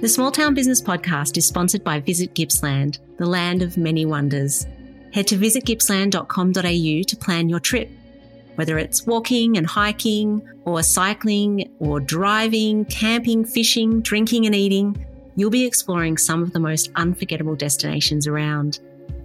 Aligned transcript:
The 0.00 0.08
Small 0.08 0.30
Town 0.30 0.52
Business 0.52 0.82
Podcast 0.82 1.38
is 1.38 1.46
sponsored 1.46 1.82
by 1.82 2.00
Visit 2.00 2.34
Gippsland, 2.34 2.98
the 3.16 3.26
land 3.26 3.62
of 3.62 3.78
many 3.78 4.04
wonders. 4.04 4.66
Head 5.14 5.26
to 5.28 5.38
visitgippsland.com.au 5.38 7.02
to 7.02 7.16
plan 7.16 7.48
your 7.48 7.60
trip. 7.60 7.90
Whether 8.56 8.76
it's 8.76 9.06
walking 9.06 9.56
and 9.56 9.66
hiking, 9.66 10.46
or 10.64 10.82
cycling, 10.82 11.70
or 11.78 12.00
driving, 12.00 12.84
camping, 12.86 13.46
fishing, 13.46 14.02
drinking, 14.02 14.44
and 14.44 14.54
eating, 14.54 15.06
you'll 15.36 15.48
be 15.48 15.64
exploring 15.64 16.18
some 16.18 16.42
of 16.42 16.52
the 16.52 16.60
most 16.60 16.90
unforgettable 16.96 17.56
destinations 17.56 18.26
around. 18.26 18.80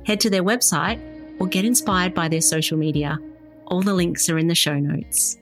Head 0.05 0.21
to 0.21 0.29
their 0.29 0.43
website 0.43 1.01
or 1.39 1.47
get 1.47 1.65
inspired 1.65 2.13
by 2.13 2.29
their 2.29 2.41
social 2.41 2.77
media. 2.77 3.17
All 3.65 3.81
the 3.81 3.93
links 3.93 4.29
are 4.29 4.37
in 4.37 4.47
the 4.47 4.55
show 4.55 4.79
notes. 4.79 5.38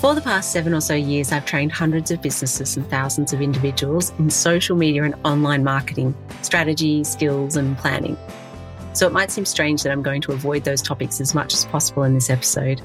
For 0.00 0.14
the 0.14 0.22
past 0.22 0.50
seven 0.50 0.72
or 0.72 0.80
so 0.80 0.94
years, 0.94 1.30
I've 1.30 1.44
trained 1.44 1.72
hundreds 1.72 2.10
of 2.10 2.22
businesses 2.22 2.74
and 2.74 2.88
thousands 2.88 3.34
of 3.34 3.42
individuals 3.42 4.14
in 4.18 4.30
social 4.30 4.74
media 4.74 5.02
and 5.04 5.14
online 5.26 5.62
marketing, 5.62 6.14
strategy, 6.40 7.04
skills, 7.04 7.54
and 7.54 7.76
planning. 7.76 8.16
So 8.94 9.06
it 9.06 9.12
might 9.12 9.30
seem 9.30 9.44
strange 9.44 9.82
that 9.82 9.92
I'm 9.92 10.00
going 10.00 10.22
to 10.22 10.32
avoid 10.32 10.64
those 10.64 10.80
topics 10.80 11.20
as 11.20 11.34
much 11.34 11.52
as 11.52 11.66
possible 11.66 12.04
in 12.04 12.14
this 12.14 12.30
episode. 12.30 12.80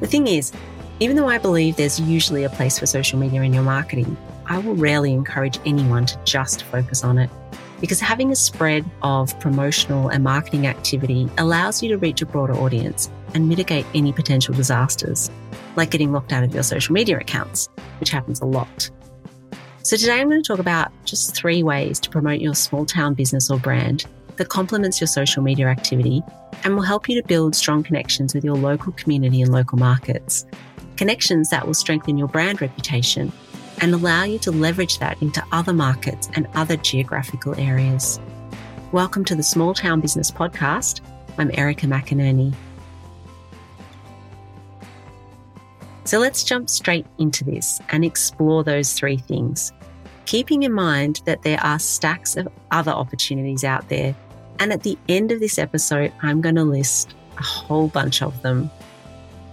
The 0.00 0.06
thing 0.06 0.26
is, 0.26 0.50
even 0.98 1.16
though 1.16 1.28
I 1.28 1.36
believe 1.36 1.76
there's 1.76 2.00
usually 2.00 2.44
a 2.44 2.48
place 2.48 2.78
for 2.78 2.86
social 2.86 3.18
media 3.18 3.42
in 3.42 3.52
your 3.52 3.62
marketing, 3.62 4.16
I 4.46 4.56
will 4.56 4.76
rarely 4.76 5.12
encourage 5.12 5.58
anyone 5.66 6.06
to 6.06 6.18
just 6.24 6.62
focus 6.62 7.04
on 7.04 7.18
it. 7.18 7.28
Because 7.82 8.00
having 8.00 8.32
a 8.32 8.36
spread 8.36 8.90
of 9.02 9.38
promotional 9.40 10.08
and 10.08 10.24
marketing 10.24 10.66
activity 10.66 11.28
allows 11.36 11.82
you 11.82 11.90
to 11.90 11.98
reach 11.98 12.22
a 12.22 12.26
broader 12.26 12.54
audience 12.54 13.10
and 13.34 13.46
mitigate 13.46 13.84
any 13.94 14.10
potential 14.10 14.54
disasters, 14.54 15.30
like 15.76 15.90
getting 15.90 16.12
locked 16.12 16.32
out 16.32 16.44
of 16.44 16.54
your 16.54 16.62
social 16.62 16.92
media 16.92 17.18
accounts, 17.18 17.68
which 18.00 18.10
happens 18.10 18.40
a 18.40 18.46
lot. 18.46 18.90
So, 19.82 19.96
today 19.96 20.20
I'm 20.20 20.30
going 20.30 20.42
to 20.42 20.46
talk 20.48 20.60
about 20.60 20.92
just 21.04 21.34
three 21.34 21.62
ways 21.62 22.00
to 22.00 22.10
promote 22.10 22.40
your 22.40 22.54
small 22.54 22.86
town 22.86 23.14
business 23.14 23.50
or 23.50 23.58
brand 23.58 24.06
that 24.36 24.48
complements 24.48 25.00
your 25.00 25.08
social 25.08 25.42
media 25.42 25.66
activity 25.66 26.22
and 26.64 26.74
will 26.74 26.82
help 26.82 27.08
you 27.08 27.20
to 27.20 27.28
build 27.28 27.54
strong 27.54 27.82
connections 27.82 28.34
with 28.34 28.44
your 28.44 28.56
local 28.56 28.92
community 28.92 29.42
and 29.42 29.52
local 29.52 29.78
markets. 29.78 30.46
Connections 30.96 31.50
that 31.50 31.66
will 31.66 31.74
strengthen 31.74 32.16
your 32.16 32.28
brand 32.28 32.60
reputation 32.60 33.32
and 33.80 33.92
allow 33.92 34.24
you 34.24 34.38
to 34.38 34.50
leverage 34.50 34.98
that 34.98 35.20
into 35.20 35.44
other 35.52 35.72
markets 35.72 36.30
and 36.34 36.46
other 36.54 36.76
geographical 36.76 37.54
areas. 37.56 38.20
Welcome 38.92 39.24
to 39.26 39.34
the 39.34 39.42
Small 39.42 39.74
Town 39.74 40.00
Business 40.00 40.30
Podcast. 40.30 41.00
I'm 41.36 41.50
Erika 41.54 41.86
McInerney. 41.86 42.54
So 46.14 46.20
let's 46.20 46.44
jump 46.44 46.70
straight 46.70 47.06
into 47.18 47.42
this 47.42 47.80
and 47.88 48.04
explore 48.04 48.62
those 48.62 48.92
three 48.92 49.16
things, 49.16 49.72
keeping 50.26 50.62
in 50.62 50.72
mind 50.72 51.20
that 51.24 51.42
there 51.42 51.58
are 51.60 51.80
stacks 51.80 52.36
of 52.36 52.46
other 52.70 52.92
opportunities 52.92 53.64
out 53.64 53.88
there. 53.88 54.14
And 54.60 54.72
at 54.72 54.84
the 54.84 54.96
end 55.08 55.32
of 55.32 55.40
this 55.40 55.58
episode, 55.58 56.12
I'm 56.22 56.40
going 56.40 56.54
to 56.54 56.62
list 56.62 57.16
a 57.36 57.42
whole 57.42 57.88
bunch 57.88 58.22
of 58.22 58.42
them. 58.42 58.70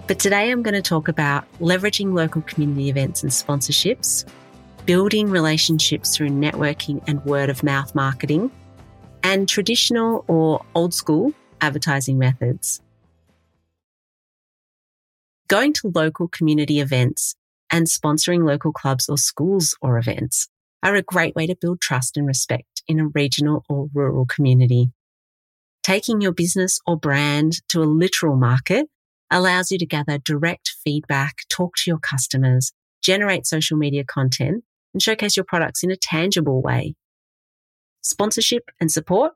But 0.06 0.20
today 0.20 0.52
I'm 0.52 0.62
going 0.62 0.76
to 0.76 0.84
talk 0.84 1.08
about 1.08 1.45
leveraging 1.62 2.14
local 2.14 2.44
community 2.44 2.89
events 2.89 3.23
and 3.23 3.32
sponsorships, 3.32 4.23
building 4.86 5.32
relationships 5.32 6.16
through 6.16 6.30
networking 6.30 7.04
and 7.08 7.26
word 7.26 7.50
of 7.50 7.64
mouth 7.64 7.95
marketing, 7.95 8.52
and 9.23 9.50
traditional 9.50 10.23
or 10.28 10.64
old 10.76 10.94
school 10.94 11.34
advertising 11.59 12.20
methods. 12.20 12.84
Going 15.52 15.74
to 15.74 15.92
local 15.94 16.30
community 16.30 16.80
events 16.80 17.36
and 17.70 17.86
sponsoring 17.86 18.48
local 18.48 18.72
clubs 18.72 19.10
or 19.10 19.18
schools 19.18 19.76
or 19.82 19.98
events 19.98 20.48
are 20.82 20.96
a 20.96 21.02
great 21.02 21.36
way 21.36 21.46
to 21.46 21.58
build 21.60 21.82
trust 21.82 22.16
and 22.16 22.26
respect 22.26 22.84
in 22.88 23.02
a 23.02 23.08
regional 23.08 23.66
or 23.67 23.90
rural 23.94 24.26
community. 24.26 24.94
Taking 25.84 26.22
your 26.22 26.32
business 26.32 26.80
or 26.88 26.95
brand 26.95 27.58
to 27.67 27.84
a 27.84 27.84
literal 27.84 28.38
market 28.38 28.88
allows 29.30 29.72
you 29.72 29.78
to 29.80 29.86
gather 29.86 30.17
direct 30.20 30.72
feedback, 30.86 31.40
talk 31.50 31.76
to 31.80 31.92
your 31.92 32.00
customers, 32.00 32.72
generate 33.04 33.45
social 33.45 33.76
media 33.78 34.06
content, 34.06 34.64
and 34.94 35.04
showcase 35.04 35.36
your 35.36 35.44
products 35.44 35.84
in 35.84 35.92
a 35.92 35.98
tangible 35.98 36.61
way. 36.61 36.95
Sponsorship 38.02 38.72
and 38.80 38.90
support 38.90 39.34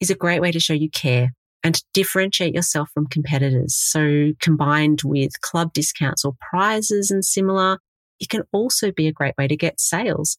is 0.00 0.08
a 0.08 0.14
great 0.14 0.40
way 0.40 0.52
to 0.52 0.58
show 0.58 0.72
you 0.72 0.88
care 0.88 1.34
and 1.62 1.74
to 1.74 1.84
differentiate 1.92 2.54
yourself 2.54 2.90
from 2.92 3.06
competitors. 3.06 3.74
So 3.74 4.32
combined 4.40 5.00
with 5.04 5.40
club 5.40 5.72
discounts 5.72 6.24
or 6.24 6.34
prizes 6.50 7.10
and 7.10 7.24
similar, 7.24 7.78
it 8.18 8.28
can 8.28 8.42
also 8.52 8.92
be 8.92 9.06
a 9.06 9.12
great 9.12 9.34
way 9.36 9.48
to 9.48 9.56
get 9.56 9.80
sales. 9.80 10.38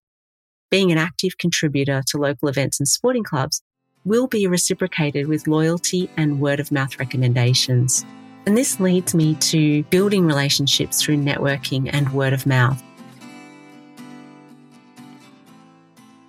Being 0.70 0.92
an 0.92 0.98
active 0.98 1.38
contributor 1.38 2.02
to 2.08 2.18
local 2.18 2.48
events 2.48 2.80
and 2.80 2.88
sporting 2.88 3.24
clubs 3.24 3.62
will 4.06 4.28
be 4.28 4.48
reciprocated 4.48 5.28
with 5.28 5.48
loyalty 5.48 6.10
and 6.18 6.40
word 6.40 6.60
of 6.60 6.72
mouth 6.72 6.98
recommendations. 6.98 8.06
And 8.46 8.58
this 8.58 8.80
leads 8.80 9.14
me 9.14 9.36
to 9.36 9.84
building 9.84 10.26
relationships 10.26 11.02
through 11.02 11.18
networking 11.18 11.90
and 11.94 12.12
word 12.14 12.34
of 12.34 12.48
mouth. 12.48 12.82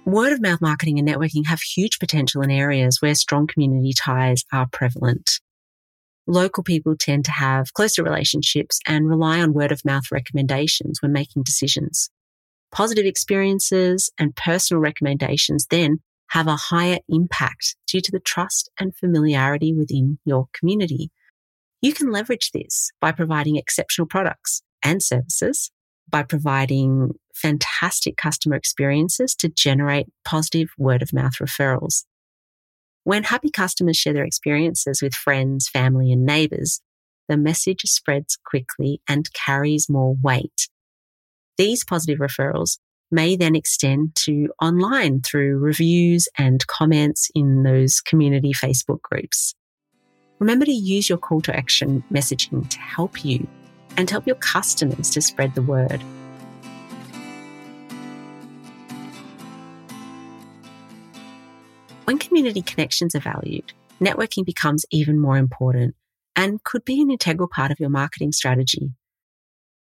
Word 0.05 0.33
of 0.33 0.43
mouth 0.43 0.61
marketing 0.61 0.99
and 0.99 1.07
networking 1.07 1.47
have 1.47 1.61
huge 1.61 2.01
potential 2.01 2.43
in 2.43 2.51
areas 2.51 3.01
where 3.01 3.15
strong 3.15 3.47
community 3.47 3.93
ties 3.93 4.45
are 4.53 4.67
prevalent. 4.67 5.39
Local 6.27 6.65
people 6.65 6.97
tend 6.97 7.25
to 7.27 7.31
have 7.31 7.73
closer 7.73 8.03
relationships 8.03 8.81
and 8.85 9.09
rely 9.09 9.41
on 9.41 9.55
word 9.55 9.71
of 9.71 9.85
mouth 9.85 10.05
recommendations 10.11 11.01
when 11.01 11.13
making 11.13 11.45
decisions. 11.45 12.11
Positive 12.73 13.07
experiences 13.07 14.11
and 14.19 14.35
personal 14.35 14.81
recommendations 14.81 15.67
then 15.71 16.01
have 16.31 16.49
a 16.49 16.57
higher 16.57 16.99
impact 17.09 17.77
due 17.87 18.01
to 18.01 18.11
the 18.11 18.21
trust 18.21 18.71
and 18.81 18.97
familiarity 18.97 19.73
within 19.73 20.19
your 20.25 20.47
community. 20.53 21.11
You 21.81 21.93
can 21.93 22.11
leverage 22.11 22.51
this 22.51 22.91
by 23.01 23.13
providing 23.13 23.55
exceptional 23.55 24.09
products 24.09 24.63
and 24.83 25.01
services 25.01 25.71
by 26.09 26.23
providing 26.23 27.13
fantastic 27.35 28.17
customer 28.17 28.57
experiences 28.57 29.35
to 29.37 29.49
generate 29.49 30.07
positive 30.25 30.69
word 30.79 31.03
of 31.03 31.13
mouth 31.13 31.35
referrals. 31.41 32.05
When 33.05 33.25
happy 33.25 33.51
customers 33.51 33.97
share 33.97 34.13
their 34.13 34.25
experiences 34.25 35.03
with 35.03 35.15
friends, 35.15 35.69
family, 35.69 36.13
and 36.13 36.25
neighbors, 36.25 36.81
the 37.29 37.37
message 37.37 37.83
spreads 37.85 38.39
quickly 38.45 39.01
and 39.09 39.33
carries 39.33 39.89
more 39.89 40.15
weight. 40.23 40.69
These 41.59 41.85
positive 41.85 42.19
referrals 42.19 42.79
may 43.11 43.37
then 43.37 43.55
extend 43.55 44.15
to 44.15 44.49
online 44.61 45.21
through 45.21 45.59
reviews 45.59 46.29
and 46.39 46.67
comments 46.67 47.31
in 47.35 47.63
those 47.63 48.01
community 48.01 48.53
Facebook 48.53 49.03
groups. 49.03 49.55
Remember 50.39 50.65
to 50.65 50.73
use 50.73 51.09
your 51.09 51.19
call 51.19 51.41
to 51.43 51.55
action 51.55 52.03
messaging 52.11 52.69
to 52.69 52.79
help 52.79 53.25
you 53.25 53.47
and 53.97 54.09
help 54.09 54.27
your 54.27 54.37
customers 54.37 55.11
to 55.11 55.21
spread 55.21 55.55
the 55.55 55.63
word. 55.63 56.03
When 62.05 62.19
community 62.19 62.63
connections 62.63 63.15
are 63.15 63.21
valued, 63.21 63.73
networking 64.01 64.45
becomes 64.45 64.85
even 64.91 65.21
more 65.21 65.37
important 65.37 65.95
and 66.35 66.63
could 66.65 66.85
be 66.85 67.01
an 67.01 67.11
integral 67.11 67.49
part 67.49 67.71
of 67.71 67.79
your 67.79 67.91
marketing 67.91 68.33
strategy. 68.33 68.91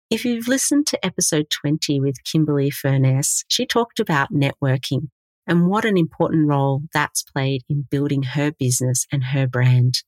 If 0.09 0.25
you've 0.25 0.47
listened 0.47 0.87
to 0.87 1.05
episode 1.05 1.49
20 1.49 1.99
with 1.99 2.23
Kimberly 2.23 2.71
Furness, 2.71 3.43
she 3.47 3.65
talked 3.65 3.99
about 3.99 4.33
networking 4.33 5.09
and 5.45 5.67
what 5.67 5.85
an 5.85 5.97
important 5.97 6.47
role 6.47 6.81
that's 6.93 7.23
played 7.23 7.61
in 7.69 7.87
building 7.89 8.23
her 8.23 8.51
business 8.51 9.05
and 9.11 9.23
her 9.25 9.47
brand. 9.47 10.03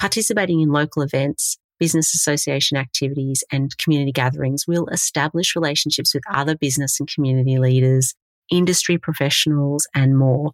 Participating 0.00 0.60
in 0.60 0.70
local 0.70 1.02
events 1.02 1.56
business 1.78 2.14
association 2.14 2.76
activities 2.76 3.44
and 3.50 3.76
community 3.78 4.12
gatherings 4.12 4.64
will 4.66 4.86
establish 4.88 5.54
relationships 5.54 6.14
with 6.14 6.22
other 6.32 6.56
business 6.56 6.98
and 6.98 7.08
community 7.12 7.58
leaders, 7.58 8.14
industry 8.50 8.98
professionals, 8.98 9.86
and 9.94 10.16
more. 10.16 10.52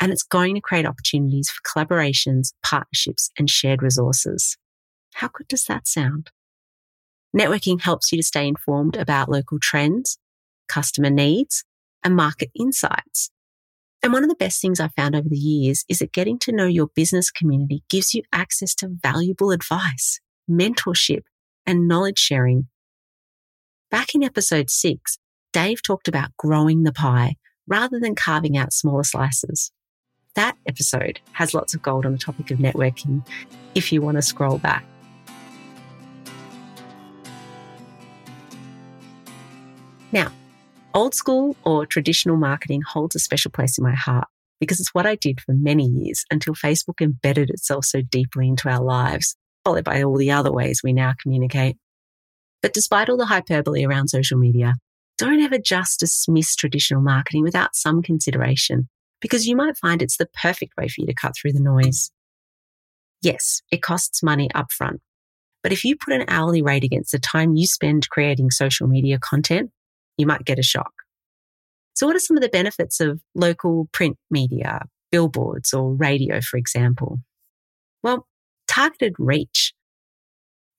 And 0.00 0.10
it's 0.12 0.22
going 0.22 0.54
to 0.54 0.60
create 0.60 0.86
opportunities 0.86 1.50
for 1.50 1.60
collaborations, 1.62 2.52
partnerships, 2.62 3.30
and 3.38 3.50
shared 3.50 3.82
resources. 3.82 4.56
How 5.14 5.28
good 5.28 5.48
does 5.48 5.64
that 5.64 5.86
sound? 5.86 6.30
Networking 7.36 7.82
helps 7.82 8.10
you 8.10 8.18
to 8.18 8.24
stay 8.24 8.48
informed 8.48 8.96
about 8.96 9.28
local 9.28 9.58
trends, 9.60 10.18
customer 10.68 11.10
needs, 11.10 11.64
and 12.02 12.16
market 12.16 12.50
insights. 12.58 13.30
And 14.02 14.12
one 14.12 14.22
of 14.22 14.30
the 14.30 14.36
best 14.36 14.62
things 14.62 14.80
I've 14.80 14.94
found 14.94 15.14
over 15.14 15.28
the 15.28 15.36
years 15.36 15.84
is 15.88 15.98
that 15.98 16.12
getting 16.12 16.38
to 16.40 16.52
know 16.52 16.66
your 16.66 16.88
business 16.94 17.30
community 17.30 17.84
gives 17.90 18.14
you 18.14 18.22
access 18.32 18.74
to 18.76 18.88
valuable 18.88 19.50
advice 19.50 20.18
mentorship, 20.50 21.22
and 21.66 21.86
knowledge 21.88 22.18
sharing. 22.18 22.68
Back 23.90 24.14
in 24.14 24.22
episode 24.22 24.70
six, 24.70 25.18
Dave 25.52 25.82
talked 25.82 26.08
about 26.08 26.36
growing 26.36 26.82
the 26.82 26.92
pie 26.92 27.36
rather 27.66 27.98
than 27.98 28.14
carving 28.14 28.56
out 28.56 28.72
smaller 28.72 29.04
slices. 29.04 29.72
That 30.34 30.56
episode 30.66 31.20
has 31.32 31.54
lots 31.54 31.74
of 31.74 31.82
gold 31.82 32.06
on 32.06 32.12
the 32.12 32.18
topic 32.18 32.50
of 32.50 32.58
networking 32.58 33.26
if 33.74 33.92
you 33.92 34.00
want 34.00 34.16
to 34.16 34.22
scroll 34.22 34.58
back. 34.58 34.84
Now, 40.12 40.32
old 40.94 41.14
school 41.14 41.56
or 41.64 41.86
traditional 41.86 42.36
marketing 42.36 42.82
holds 42.82 43.14
a 43.14 43.20
special 43.20 43.50
place 43.50 43.78
in 43.78 43.84
my 43.84 43.94
heart 43.94 44.28
because 44.58 44.80
it's 44.80 44.94
what 44.94 45.06
I 45.06 45.14
did 45.14 45.40
for 45.40 45.52
many 45.52 45.86
years 45.86 46.24
until 46.30 46.54
Facebook 46.54 47.00
embedded 47.00 47.50
itself 47.50 47.84
so 47.84 48.02
deeply 48.02 48.48
into 48.48 48.68
our 48.68 48.82
lives 48.82 49.36
followed 49.70 49.84
by 49.84 50.02
all 50.02 50.16
the 50.16 50.32
other 50.32 50.50
ways 50.50 50.80
we 50.82 50.92
now 50.92 51.14
communicate. 51.22 51.76
But 52.60 52.72
despite 52.72 53.08
all 53.08 53.16
the 53.16 53.26
hyperbole 53.26 53.84
around 53.84 54.08
social 54.08 54.36
media, 54.36 54.74
don't 55.16 55.40
ever 55.40 55.58
just 55.58 56.00
dismiss 56.00 56.56
traditional 56.56 57.00
marketing 57.00 57.44
without 57.44 57.76
some 57.76 58.02
consideration 58.02 58.88
because 59.20 59.46
you 59.46 59.54
might 59.54 59.76
find 59.76 60.02
it's 60.02 60.16
the 60.16 60.28
perfect 60.42 60.72
way 60.76 60.88
for 60.88 61.02
you 61.02 61.06
to 61.06 61.14
cut 61.14 61.34
through 61.36 61.52
the 61.52 61.60
noise. 61.60 62.10
Yes, 63.22 63.62
it 63.70 63.80
costs 63.80 64.24
money 64.24 64.48
upfront. 64.54 64.98
But 65.62 65.72
if 65.72 65.84
you 65.84 65.94
put 65.94 66.14
an 66.14 66.24
hourly 66.26 66.62
rate 66.62 66.84
against 66.84 67.12
the 67.12 67.18
time 67.20 67.54
you 67.54 67.66
spend 67.66 68.08
creating 68.08 68.50
social 68.50 68.88
media 68.88 69.20
content, 69.20 69.70
you 70.16 70.26
might 70.26 70.44
get 70.44 70.58
a 70.58 70.64
shock. 70.64 70.92
So 71.94 72.08
what 72.08 72.16
are 72.16 72.20
some 72.20 72.36
of 72.36 72.42
the 72.42 72.48
benefits 72.48 72.98
of 72.98 73.20
local 73.36 73.88
print 73.92 74.16
media, 74.30 74.86
billboards 75.12 75.72
or 75.72 75.94
radio, 75.94 76.40
for 76.40 76.56
example? 76.56 77.18
Well, 78.02 78.26
targeted 78.70 79.14
reach. 79.18 79.74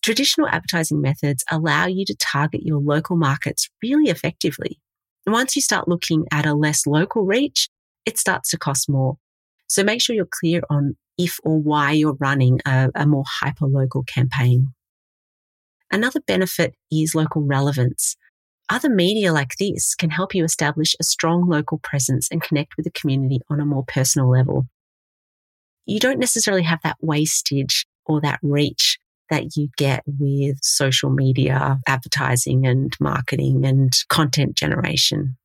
Traditional 0.01 0.47
advertising 0.47 1.01
methods 1.01 1.43
allow 1.51 1.85
you 1.85 2.05
to 2.05 2.15
target 2.15 2.63
your 2.63 2.79
local 2.79 3.17
markets 3.17 3.69
really 3.83 4.09
effectively. 4.09 4.79
And 5.25 5.33
once 5.33 5.55
you 5.55 5.61
start 5.61 5.87
looking 5.87 6.25
at 6.31 6.45
a 6.45 6.55
less 6.55 6.87
local 6.87 7.23
reach, 7.23 7.69
it 8.05 8.17
starts 8.17 8.49
to 8.51 8.57
cost 8.57 8.89
more. 8.89 9.17
So 9.67 9.83
make 9.83 10.01
sure 10.01 10.15
you're 10.15 10.25
clear 10.25 10.61
on 10.69 10.95
if 11.17 11.37
or 11.43 11.59
why 11.59 11.91
you're 11.91 12.17
running 12.19 12.59
a, 12.65 12.89
a 12.95 13.05
more 13.05 13.25
hyper 13.27 13.67
local 13.67 14.03
campaign. 14.03 14.73
Another 15.91 16.21
benefit 16.21 16.73
is 16.89 17.13
local 17.13 17.41
relevance. 17.43 18.15
Other 18.69 18.89
media 18.89 19.33
like 19.33 19.57
this 19.59 19.93
can 19.95 20.09
help 20.09 20.33
you 20.33 20.45
establish 20.45 20.95
a 20.99 21.03
strong 21.03 21.47
local 21.47 21.79
presence 21.79 22.29
and 22.31 22.41
connect 22.41 22.77
with 22.77 22.85
the 22.85 22.91
community 22.91 23.41
on 23.49 23.59
a 23.59 23.65
more 23.65 23.83
personal 23.85 24.29
level. 24.29 24.67
You 25.85 25.99
don't 25.99 26.19
necessarily 26.19 26.63
have 26.63 26.79
that 26.83 26.97
wastage 27.01 27.85
or 28.05 28.21
that 28.21 28.39
reach 28.41 28.97
that 29.29 29.55
you 29.55 29.69
get 29.77 30.03
with 30.05 30.57
social 30.61 31.09
media 31.09 31.79
advertising 31.87 32.67
and 32.67 32.95
marketing 32.99 33.65
and 33.65 33.93
content 34.09 34.55
generation. 34.55 35.37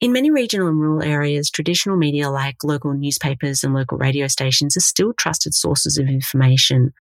In 0.00 0.12
many 0.12 0.30
regional 0.30 0.68
and 0.68 0.80
rural 0.80 1.02
areas, 1.02 1.50
traditional 1.50 1.96
media 1.96 2.30
like 2.30 2.56
local 2.62 2.94
newspapers 2.94 3.64
and 3.64 3.74
local 3.74 3.98
radio 3.98 4.28
stations 4.28 4.76
are 4.76 4.80
still 4.80 5.12
trusted 5.12 5.54
sources 5.54 5.98
of 5.98 6.08
information. 6.08 6.92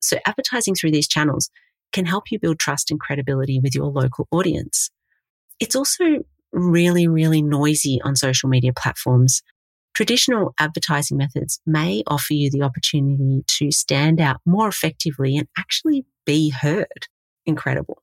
So 0.00 0.18
advertising 0.26 0.74
through 0.74 0.92
these 0.92 1.08
channels 1.08 1.50
can 1.92 2.06
help 2.06 2.30
you 2.30 2.38
build 2.38 2.58
trust 2.58 2.90
and 2.90 2.98
credibility 2.98 3.60
with 3.60 3.74
your 3.74 3.86
local 3.86 4.26
audience. 4.30 4.90
It's 5.60 5.76
also 5.76 6.24
really, 6.52 7.06
really 7.06 7.42
noisy 7.42 8.00
on 8.02 8.16
social 8.16 8.48
media 8.48 8.72
platforms. 8.72 9.42
Traditional 9.94 10.54
advertising 10.58 11.16
methods 11.16 11.60
may 11.66 12.02
offer 12.06 12.34
you 12.34 12.50
the 12.50 12.62
opportunity 12.62 13.44
to 13.46 13.70
stand 13.70 14.20
out 14.20 14.40
more 14.44 14.68
effectively 14.68 15.36
and 15.36 15.46
actually 15.56 16.04
be 16.26 16.50
heard. 16.50 17.06
Incredible. 17.46 18.02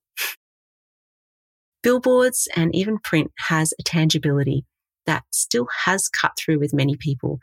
Billboards 1.83 2.47
and 2.55 2.73
even 2.75 2.99
print 2.99 3.31
has 3.39 3.73
a 3.79 3.83
tangibility 3.83 4.65
that 5.05 5.23
still 5.31 5.67
has 5.85 6.07
cut 6.07 6.31
through 6.37 6.59
with 6.59 6.73
many 6.73 6.95
people. 6.95 7.39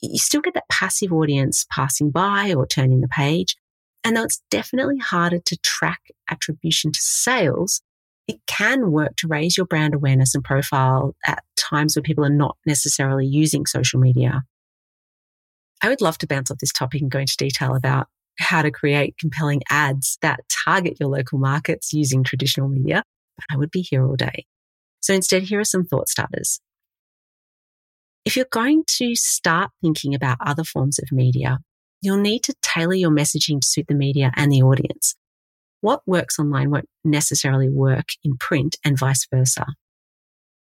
You 0.00 0.18
still 0.18 0.40
get 0.40 0.54
that 0.54 0.68
passive 0.70 1.12
audience 1.12 1.66
passing 1.70 2.10
by 2.10 2.54
or 2.54 2.66
turning 2.66 3.00
the 3.00 3.08
page. 3.08 3.56
And 4.04 4.16
though 4.16 4.24
it's 4.24 4.42
definitely 4.50 4.98
harder 4.98 5.38
to 5.38 5.56
track 5.58 6.00
attribution 6.30 6.92
to 6.92 7.00
sales, 7.00 7.82
it 8.28 8.40
can 8.46 8.90
work 8.90 9.16
to 9.16 9.28
raise 9.28 9.56
your 9.56 9.66
brand 9.66 9.94
awareness 9.94 10.34
and 10.34 10.44
profile 10.44 11.14
at 11.24 11.42
times 11.56 11.96
when 11.96 12.02
people 12.02 12.24
are 12.24 12.30
not 12.30 12.56
necessarily 12.66 13.26
using 13.26 13.66
social 13.66 14.00
media. 14.00 14.42
I 15.82 15.88
would 15.88 16.00
love 16.00 16.18
to 16.18 16.26
bounce 16.26 16.50
off 16.50 16.58
this 16.58 16.72
topic 16.72 17.02
and 17.02 17.10
go 17.10 17.18
into 17.18 17.36
detail 17.36 17.74
about 17.74 18.06
how 18.38 18.62
to 18.62 18.70
create 18.70 19.18
compelling 19.18 19.62
ads 19.68 20.18
that 20.22 20.40
target 20.48 20.98
your 21.00 21.08
local 21.08 21.38
markets 21.38 21.92
using 21.92 22.22
traditional 22.22 22.68
media 22.68 23.02
but 23.36 23.44
I 23.50 23.58
would 23.58 23.70
be 23.70 23.82
here 23.82 24.06
all 24.06 24.16
day. 24.16 24.46
So 25.00 25.14
instead, 25.14 25.42
here 25.42 25.60
are 25.60 25.64
some 25.64 25.84
thought 25.84 26.08
starters. 26.08 26.60
If 28.24 28.36
you're 28.36 28.46
going 28.50 28.84
to 28.98 29.16
start 29.16 29.70
thinking 29.80 30.14
about 30.14 30.38
other 30.40 30.64
forms 30.64 30.98
of 31.00 31.10
media, 31.10 31.58
you'll 32.00 32.18
need 32.20 32.44
to 32.44 32.54
tailor 32.62 32.94
your 32.94 33.10
messaging 33.10 33.60
to 33.60 33.66
suit 33.66 33.86
the 33.88 33.94
media 33.94 34.30
and 34.36 34.50
the 34.50 34.62
audience. 34.62 35.16
What 35.82 36.02
works 36.06 36.38
online 36.38 36.70
won't 36.70 36.88
necessarily 37.04 37.68
work 37.68 38.10
in 38.22 38.36
print 38.38 38.76
and 38.84 38.96
vice 38.96 39.26
versa. 39.28 39.66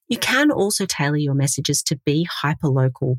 You 0.08 0.18
can 0.18 0.52
also 0.52 0.86
tailor 0.86 1.18
your 1.18 1.34
messages 1.34 1.82
to 1.84 2.00
be 2.06 2.28
hyperlocal, 2.44 3.18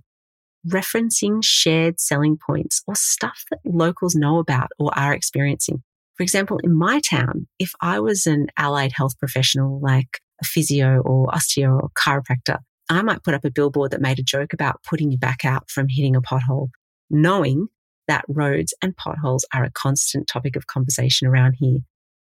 referencing 0.66 1.40
shared 1.42 1.98
selling 1.98 2.38
points 2.38 2.82
or 2.86 2.94
stuff 2.94 3.42
that 3.50 3.58
locals 3.64 4.14
know 4.14 4.38
about 4.38 4.70
or 4.78 4.96
are 4.96 5.12
experiencing. 5.12 5.82
For 6.14 6.22
example, 6.22 6.58
in 6.58 6.76
my 6.76 7.00
town, 7.00 7.48
if 7.58 7.72
I 7.80 7.98
was 7.98 8.24
an 8.24 8.46
allied 8.56 8.92
health 8.92 9.18
professional 9.18 9.80
like 9.80 10.20
a 10.40 10.44
physio 10.44 11.00
or 11.00 11.26
osteo 11.26 11.82
or 11.82 11.90
chiropractor, 11.96 12.58
I 12.88 13.02
might 13.02 13.24
put 13.24 13.34
up 13.34 13.44
a 13.44 13.50
billboard 13.50 13.90
that 13.90 14.00
made 14.00 14.20
a 14.20 14.22
joke 14.22 14.52
about 14.52 14.80
putting 14.88 15.10
your 15.10 15.18
back 15.18 15.44
out 15.44 15.68
from 15.68 15.88
hitting 15.88 16.14
a 16.14 16.22
pothole, 16.22 16.68
knowing 17.10 17.66
that 18.10 18.24
roads 18.28 18.74
and 18.82 18.96
potholes 18.96 19.46
are 19.54 19.64
a 19.64 19.70
constant 19.70 20.26
topic 20.26 20.56
of 20.56 20.66
conversation 20.66 21.26
around 21.26 21.54
here. 21.58 21.78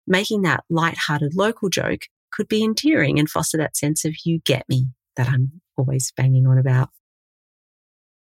Making 0.06 0.42
that 0.42 0.64
light-hearted 0.68 1.34
local 1.34 1.68
joke 1.68 2.02
could 2.32 2.48
be 2.48 2.64
endearing 2.64 3.18
and 3.18 3.30
foster 3.30 3.56
that 3.58 3.76
sense 3.76 4.04
of 4.04 4.14
you 4.24 4.40
get 4.44 4.68
me 4.68 4.88
that 5.16 5.28
I'm 5.28 5.60
always 5.76 6.12
banging 6.16 6.46
on 6.46 6.58
about. 6.58 6.90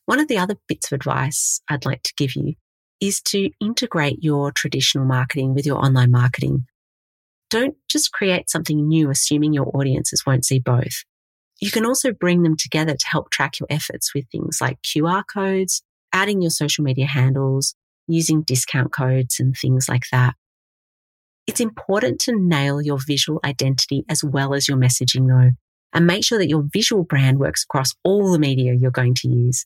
One 0.06 0.19
of 0.19 0.28
the 0.28 0.38
other 0.38 0.56
bits 0.68 0.92
of 0.92 0.95
advice 0.95 1.62
I'd 1.69 1.86
like 1.86 2.04
to 2.04 2.13
give 2.18 2.36
you 2.36 2.56
is 3.00 3.22
to 3.22 3.50
integrate 3.60 4.24
your 4.24 4.51
traditional 4.51 5.06
marketing 5.06 5.54
with 5.54 5.66
your 5.66 5.78
online 5.78 6.12
marketing. 6.12 6.66
Don't 7.50 7.75
just 7.89 8.12
create 8.12 8.50
something 8.50 8.88
new, 8.88 9.10
assuming 9.10 9.54
your 9.54 9.72
audiences 9.75 10.24
won't 10.25 10.45
see 10.45 10.60
both. 10.60 11.04
You 11.60 11.72
can 11.72 11.86
also 11.86 12.12
bring 12.12 12.44
them 12.44 12.57
together 12.57 12.94
to 12.94 13.07
help 13.07 13.30
track 13.30 13.60
your 13.60 13.68
efforts 13.69 14.13
with 14.13 14.25
things 14.31 14.60
like 14.60 14.81
QR 14.81 15.24
codes, 15.31 15.83
adding 16.13 16.42
your 16.42 16.52
social 16.52 16.84
media 16.84 17.06
handles, 17.06 17.75
using 18.08 18.42
discount 18.42 18.92
codes 18.92 19.40
and 19.40 19.56
things 19.56 19.88
like 19.88 20.04
that. 20.12 20.36
It's 21.47 21.59
important 21.59 22.19
to 22.21 22.35
nail 22.35 22.81
your 22.81 23.00
visual 23.06 23.40
identity 23.44 24.06
as 24.07 24.24
well 24.24 24.54
as 24.54 24.68
your 24.68 24.78
messaging 24.78 25.28
though, 25.28 25.52
and 25.94 26.06
make 26.06 26.24
sure 26.24 26.38
that 26.38 26.50
your 26.50 26.66
visual 26.71 27.04
brand 27.04 27.40
works 27.40 27.64
across 27.64 27.94
all 28.04 28.31
the 28.31 28.40
media 28.40 28.74
you're 28.74 28.92
going 28.92 29.16
to 29.16 29.28
use. 29.28 29.66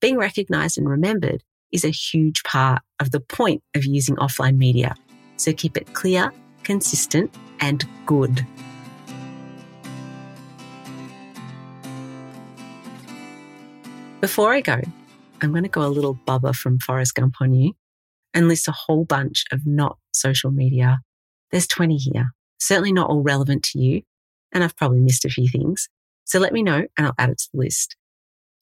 Being 0.00 0.18
recognized 0.18 0.76
and 0.76 0.88
remembered 0.88 1.42
is 1.72 1.84
a 1.84 1.90
huge 1.90 2.42
part 2.44 2.82
of 3.00 3.10
the 3.10 3.20
point 3.20 3.62
of 3.74 3.84
using 3.84 4.16
offline 4.16 4.58
media. 4.58 4.94
So 5.36 5.52
keep 5.52 5.76
it 5.76 5.92
clear, 5.94 6.32
consistent, 6.62 7.34
and 7.60 7.84
good. 8.06 8.46
Before 14.20 14.52
I 14.54 14.60
go, 14.60 14.80
I'm 15.42 15.50
going 15.50 15.64
to 15.64 15.68
go 15.68 15.82
a 15.82 15.88
little 15.88 16.18
Bubba 16.26 16.54
from 16.54 16.78
Forrest 16.78 17.14
Gump 17.14 17.34
on 17.40 17.52
you 17.52 17.74
and 18.32 18.48
list 18.48 18.68
a 18.68 18.72
whole 18.72 19.04
bunch 19.04 19.44
of 19.52 19.66
not 19.66 19.98
social 20.12 20.50
media. 20.50 21.00
There's 21.50 21.66
20 21.66 21.96
here, 21.96 22.32
certainly 22.58 22.92
not 22.92 23.10
all 23.10 23.22
relevant 23.22 23.62
to 23.64 23.78
you, 23.78 24.02
and 24.52 24.64
I've 24.64 24.76
probably 24.76 25.00
missed 25.00 25.24
a 25.24 25.28
few 25.28 25.48
things. 25.48 25.88
So 26.24 26.38
let 26.38 26.52
me 26.52 26.62
know 26.62 26.86
and 26.96 27.06
I'll 27.06 27.14
add 27.18 27.30
it 27.30 27.38
to 27.38 27.48
the 27.52 27.60
list. 27.60 27.96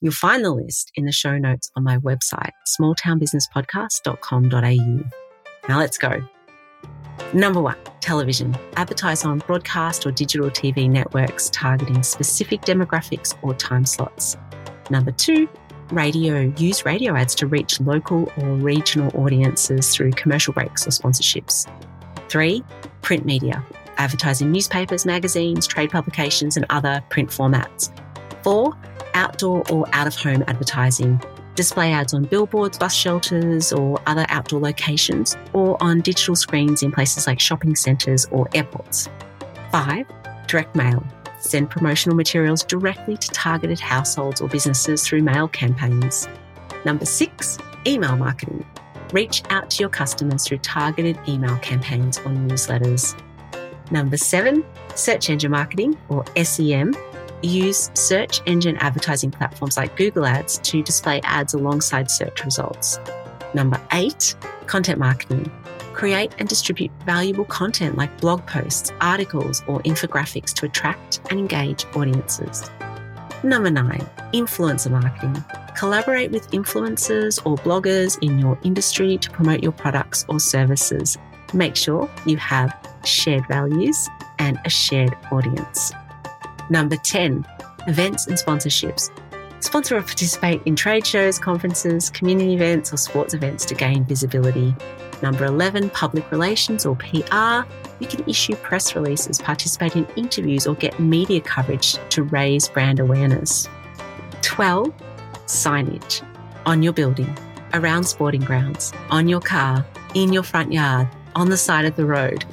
You'll 0.01 0.13
find 0.13 0.43
the 0.45 0.51
list 0.51 0.91
in 0.97 1.05
the 1.05 1.13
show 1.13 1.39
notes 1.39 1.71
on 1.77 1.85
my 1.85 1.99
website, 1.99 2.51
smalltownbusinesspodcast.com.au. 2.69 5.11
Now 5.69 5.79
let's 5.79 5.97
go. 5.97 6.21
Number 7.33 7.63
one, 7.63 7.77
television. 8.01 8.57
Advertise 8.77 9.25
on 9.25 9.39
broadcast 9.39 10.05
or 10.05 10.11
digital 10.11 10.51
TV 10.51 10.91
networks 10.91 11.51
targeting 11.51 12.03
specific 12.03 12.63
demographics 12.63 13.37
or 13.43 13.55
time 13.55 13.87
slots. 13.87 14.37
Number 14.91 15.13
two, 15.13 15.49
radio. 15.93 16.53
Use 16.57 16.85
radio 16.85 17.15
ads 17.15 17.35
to 17.37 17.47
reach 17.47 17.81
local 17.81 18.31
or 18.37 18.55
regional 18.55 19.11
audiences 19.21 19.95
through 19.95 20.13
commercial 20.13 20.53
breaks 20.53 20.87
or 20.87 20.91
sponsorships. 20.91 21.71
Three, 22.29 22.65
print 23.03 23.25
media. 23.25 23.65
Advertising 23.99 24.51
newspapers, 24.51 25.05
magazines, 25.05 25.67
trade 25.67 25.91
publications, 25.91 26.57
and 26.57 26.67
other 26.71 27.03
print 27.11 27.31
formats. 27.31 27.93
Four, 28.43 28.77
outdoor 29.15 29.63
or 29.71 29.87
out 29.93 30.07
of 30.07 30.17
home 30.17 30.43
advertising. 30.47 31.21
Display 31.55 31.93
ads 31.93 32.15
on 32.15 32.25
billboards, 32.25 32.79
bus 32.79 32.95
shelters, 32.95 33.73
or 33.73 34.01
other 34.07 34.25
outdoor 34.31 34.61
locations, 34.61 35.37
or 35.53 35.81
on 35.83 36.01
digital 36.01 36.35
screens 36.35 36.83
in 36.83 36.91
places 36.91 37.27
like 37.27 37.39
shopping 37.39 37.77
centres 37.77 38.27
or 38.31 38.49
airports. 38.55 39.09
5. 39.71 40.07
Direct 40.47 40.75
mail. 40.75 41.05
Send 41.43 41.71
promotional 41.71 42.17
materials 42.17 42.63
directly 42.63 43.17
to 43.17 43.29
targeted 43.31 43.81
households 43.81 44.41
or 44.41 44.49
businesses 44.49 45.07
through 45.07 45.23
mail 45.23 45.49
campaigns. 45.49 46.29
Number 46.85 47.05
6. 47.05 47.59
Email 47.87 48.17
marketing. 48.17 48.65
Reach 49.13 49.43
out 49.51 49.69
to 49.71 49.81
your 49.81 49.91
customers 49.91 50.47
through 50.47 50.59
targeted 50.59 51.19
email 51.29 51.57
campaigns 51.59 52.19
or 52.19 52.31
newsletters. 52.31 53.21
Number 53.91 54.17
seven, 54.17 54.65
search 54.95 55.29
engine 55.29 55.51
marketing 55.51 55.99
or 56.09 56.25
SEM. 56.43 56.95
Use 57.43 57.91
search 57.93 58.41
engine 58.47 58.77
advertising 58.79 59.31
platforms 59.31 59.77
like 59.77 59.97
Google 59.97 60.25
Ads 60.25 60.59
to 60.59 60.83
display 60.83 61.21
ads 61.25 61.55
alongside 61.55 62.11
search 62.11 62.45
results. 62.45 62.99
Number 63.53 63.79
eight, 63.93 64.35
content 64.67 64.99
marketing. 64.99 65.51
Create 65.93 66.35
and 66.39 66.49
distribute 66.49 66.91
valuable 67.05 67.45
content 67.45 67.97
like 67.97 68.21
blog 68.21 68.47
posts, 68.47 68.93
articles, 69.01 69.63
or 69.67 69.81
infographics 69.83 70.53
to 70.55 70.67
attract 70.67 71.21
and 71.31 71.39
engage 71.39 71.85
audiences. 71.95 72.71
Number 73.45 73.71
nine, 73.71 74.07
influencer 74.33 74.91
marketing. 74.91 75.45
Collaborate 75.77 76.31
with 76.31 76.51
influencers 76.53 77.41
or 77.45 77.57
bloggers 77.57 78.17
in 78.23 78.39
your 78.39 78.59
industry 78.63 79.19
to 79.19 79.31
promote 79.31 79.63
your 79.63 79.73
products 79.73 80.25
or 80.29 80.39
services. 80.39 81.19
Make 81.53 81.77
sure 81.77 82.09
you 82.25 82.37
have 82.37 82.73
shared 83.05 83.47
values 83.49 84.09
and 84.39 84.59
a 84.65 84.71
shared 84.71 85.17
audience. 85.31 85.93
Number 86.71 86.97
10, 86.97 87.45
events 87.89 88.27
and 88.27 88.37
sponsorships. 88.37 89.11
Sponsor 89.63 89.97
or 89.97 90.03
participate 90.03 90.61
in 90.67 90.75
trade 90.75 91.07
shows, 91.07 91.39
conferences, 91.39 92.11
community 92.11 92.53
events, 92.53 92.93
or 92.93 92.97
sports 92.97 93.33
events 93.33 93.65
to 93.67 93.77
gain 93.77 94.05
visibility. 94.05 94.75
Number 95.23 95.45
11, 95.45 95.91
public 95.91 96.29
relations 96.33 96.85
or 96.85 96.97
PR. 96.97 97.63
You 98.01 98.09
can 98.09 98.29
issue 98.29 98.57
press 98.57 98.97
releases, 98.97 99.41
participate 99.41 99.95
in 99.95 100.05
interviews, 100.17 100.67
or 100.67 100.75
get 100.75 100.99
media 100.99 101.41
coverage 101.41 101.97
to 102.09 102.25
raise 102.25 102.69
brand 102.69 102.99
awareness. 102.99 103.69
12, 104.43 104.93
signage 105.47 106.27
on 106.67 106.83
your 106.83 106.93
building, 106.93 107.33
around 107.73 108.03
sporting 108.03 108.41
grounds, 108.41 108.93
on 109.11 109.29
your 109.29 109.41
car, 109.41 109.87
in 110.15 110.33
your 110.33 110.43
front 110.43 110.73
yard, 110.73 111.09
on 111.37 111.51
the 111.51 111.57
side 111.57 111.85
of 111.85 111.95
the 111.95 112.05
road 112.05 112.45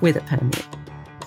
with 0.00 0.14
a 0.16 0.20
permit. 0.20 0.64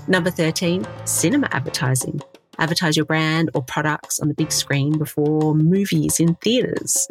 Number 0.08 0.32
13, 0.32 0.88
cinema 1.04 1.50
advertising. 1.52 2.22
Advertise 2.60 2.96
your 2.96 3.06
brand 3.06 3.50
or 3.54 3.64
products 3.64 4.20
on 4.20 4.28
the 4.28 4.34
big 4.34 4.52
screen 4.52 4.98
before 4.98 5.56
movies 5.56 6.20
in 6.20 6.36
theatres. 6.36 7.08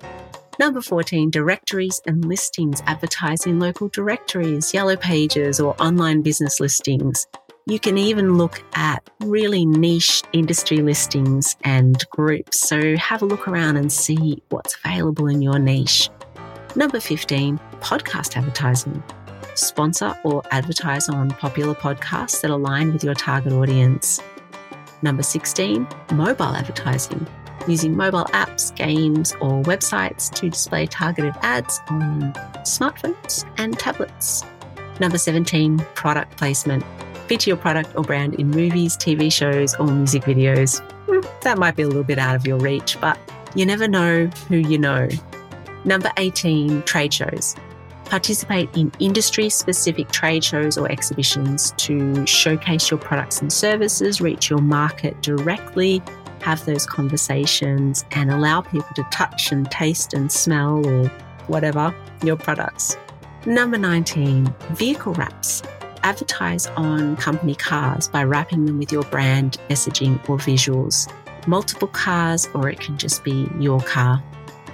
Number 0.58 0.80
14, 0.80 1.30
directories 1.30 2.00
and 2.06 2.24
listings. 2.24 2.82
Advertise 2.86 3.44
in 3.44 3.58
local 3.58 3.88
directories, 3.88 4.72
yellow 4.72 4.96
pages, 4.96 5.58
or 5.60 5.74
online 5.82 6.22
business 6.22 6.60
listings. 6.60 7.26
You 7.66 7.80
can 7.80 7.96
even 7.96 8.36
look 8.36 8.62
at 8.74 9.08
really 9.20 9.64
niche 9.64 10.22
industry 10.32 10.78
listings 10.78 11.56
and 11.64 12.04
groups. 12.10 12.60
So 12.60 12.96
have 12.96 13.22
a 13.22 13.24
look 13.26 13.48
around 13.48 13.78
and 13.78 13.90
see 13.90 14.42
what's 14.50 14.76
available 14.84 15.28
in 15.28 15.42
your 15.42 15.58
niche. 15.58 16.10
Number 16.76 17.00
15, 17.00 17.58
podcast 17.80 18.36
advertising. 18.36 19.02
Sponsor 19.54 20.14
or 20.24 20.42
advertise 20.50 21.08
on 21.08 21.30
popular 21.30 21.74
podcasts 21.74 22.42
that 22.42 22.50
align 22.50 22.92
with 22.92 23.02
your 23.02 23.14
target 23.14 23.52
audience. 23.52 24.20
Number 25.04 25.22
16, 25.22 25.86
mobile 26.14 26.56
advertising. 26.56 27.26
Using 27.68 27.94
mobile 27.94 28.24
apps, 28.32 28.74
games, 28.74 29.32
or 29.32 29.62
websites 29.64 30.32
to 30.32 30.48
display 30.48 30.86
targeted 30.86 31.34
ads 31.42 31.78
on 31.90 32.32
smartphones 32.62 33.44
and 33.58 33.78
tablets. 33.78 34.44
Number 35.00 35.18
17, 35.18 35.80
product 35.94 36.38
placement. 36.38 36.82
Feature 37.26 37.50
your 37.50 37.58
product 37.58 37.94
or 37.96 38.02
brand 38.02 38.36
in 38.36 38.48
movies, 38.48 38.96
TV 38.96 39.30
shows, 39.30 39.74
or 39.74 39.88
music 39.88 40.22
videos. 40.22 40.80
Hmm, 41.06 41.20
that 41.42 41.58
might 41.58 41.76
be 41.76 41.82
a 41.82 41.86
little 41.86 42.02
bit 42.02 42.18
out 42.18 42.34
of 42.34 42.46
your 42.46 42.56
reach, 42.58 42.98
but 42.98 43.18
you 43.54 43.66
never 43.66 43.86
know 43.86 44.24
who 44.48 44.56
you 44.56 44.78
know. 44.78 45.06
Number 45.84 46.10
18, 46.16 46.82
trade 46.84 47.12
shows. 47.12 47.56
Participate 48.14 48.68
in 48.76 48.92
industry 49.00 49.48
specific 49.50 50.08
trade 50.12 50.44
shows 50.44 50.78
or 50.78 50.88
exhibitions 50.88 51.72
to 51.78 52.24
showcase 52.26 52.88
your 52.88 53.00
products 53.00 53.40
and 53.40 53.52
services, 53.52 54.20
reach 54.20 54.48
your 54.48 54.60
market 54.60 55.20
directly, 55.20 56.00
have 56.40 56.64
those 56.64 56.86
conversations, 56.86 58.04
and 58.12 58.30
allow 58.30 58.60
people 58.60 58.86
to 58.94 59.02
touch 59.10 59.50
and 59.50 59.68
taste 59.68 60.14
and 60.14 60.30
smell 60.30 60.86
or 60.86 61.08
whatever 61.48 61.92
your 62.22 62.36
products. 62.36 62.96
Number 63.46 63.78
19, 63.78 64.46
vehicle 64.70 65.14
wraps. 65.14 65.64
Advertise 66.04 66.68
on 66.76 67.16
company 67.16 67.56
cars 67.56 68.06
by 68.06 68.22
wrapping 68.22 68.64
them 68.66 68.78
with 68.78 68.92
your 68.92 69.02
brand 69.02 69.58
messaging 69.68 70.20
or 70.28 70.38
visuals. 70.38 71.12
Multiple 71.48 71.88
cars, 71.88 72.46
or 72.54 72.68
it 72.68 72.78
can 72.78 72.96
just 72.96 73.24
be 73.24 73.48
your 73.58 73.80
car. 73.80 74.22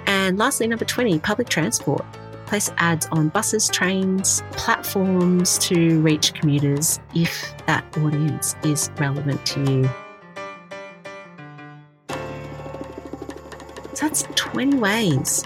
And 0.05 0.37
lastly, 0.37 0.67
number 0.67 0.85
20, 0.85 1.17
public 1.17 1.49
transport 1.49 2.05
place 2.51 2.69
ads 2.79 3.07
on 3.13 3.29
buses, 3.29 3.69
trains, 3.69 4.43
platforms 4.51 5.57
to 5.57 6.01
reach 6.01 6.33
commuters 6.33 6.99
if 7.15 7.53
that 7.65 7.81
audience 7.99 8.57
is 8.65 8.91
relevant 8.99 9.45
to 9.45 9.61
you. 9.71 9.89
So 13.93 14.05
that's 14.05 14.23
20 14.35 14.79
ways 14.79 15.45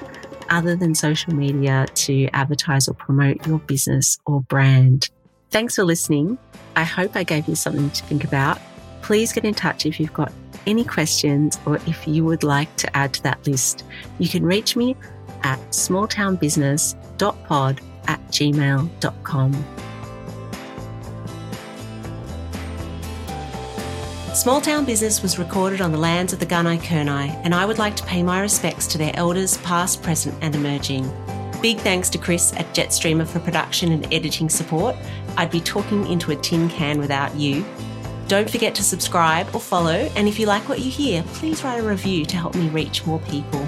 other 0.50 0.76
than 0.76 0.96
social 0.96 1.36
media 1.36 1.86
to 1.94 2.26
advertise 2.34 2.88
or 2.88 2.96
promote 2.96 3.46
your 3.46 3.60
business 3.60 4.18
or 4.26 4.42
brand. 4.42 5.12
Thanks 5.52 5.76
for 5.76 5.84
listening. 5.84 6.40
I 6.76 6.86
hope 6.86 7.16
I 7.16 7.24
gave 7.24 7.48
you 7.48 7.54
something 7.54 7.92
to 7.92 8.04
think 8.06 8.24
about. 8.24 8.60
Please 9.04 9.32
get 9.32 9.46
in 9.46 9.54
touch 9.54 9.86
if 9.86 10.00
you've 10.00 10.14
got 10.14 10.34
any 10.66 10.84
questions 10.84 11.60
or 11.68 11.76
if 11.86 12.08
you 12.08 12.26
would 12.26 12.44
like 12.44 12.76
to 12.78 12.98
add 12.98 13.14
to 13.14 13.22
that 13.22 13.46
list. 13.46 13.84
You 14.18 14.28
can 14.28 14.44
reach 14.44 14.76
me 14.76 14.96
at 15.46 15.60
smalltownbusiness.pod 15.70 17.82
at 18.08 18.20
gmail.com. 18.28 19.66
Small 24.34 24.60
Town 24.60 24.84
Business 24.84 25.22
was 25.22 25.40
recorded 25.40 25.80
on 25.80 25.94
the 25.94 25.98
lands 25.98 26.34
of 26.34 26.40
the 26.40 26.46
Gunai 26.46 26.80
Kurnai, 26.80 27.30
and 27.44 27.56
I 27.56 27.66
would 27.66 27.78
like 27.78 27.96
to 27.96 28.04
pay 28.04 28.22
my 28.22 28.42
respects 28.42 28.86
to 28.88 28.98
their 28.98 29.16
elders, 29.16 29.56
past, 29.60 30.04
present, 30.04 30.36
and 30.42 30.54
emerging. 30.56 31.10
Big 31.62 31.80
thanks 31.80 32.10
to 32.10 32.18
Chris 32.18 32.52
at 32.54 32.66
Jetstreamer 32.74 33.26
for 33.26 33.40
production 33.40 33.94
and 33.94 34.14
editing 34.14 34.50
support. 34.50 34.98
I'd 35.38 35.52
be 35.52 35.62
talking 35.62 36.06
into 36.08 36.32
a 36.32 36.36
tin 36.36 36.68
can 36.70 37.00
without 37.00 37.34
you. 37.36 37.64
Don't 38.28 38.50
forget 38.50 38.76
to 38.76 38.84
subscribe 38.84 39.48
or 39.54 39.62
follow, 39.62 40.10
and 40.16 40.28
if 40.28 40.40
you 40.40 40.48
like 40.48 40.68
what 40.68 40.80
you 40.80 40.90
hear, 40.90 41.22
please 41.36 41.64
write 41.64 41.80
a 41.80 41.88
review 41.88 42.26
to 42.26 42.36
help 42.36 42.56
me 42.56 42.68
reach 42.70 43.06
more 43.06 43.20
people. 43.20 43.68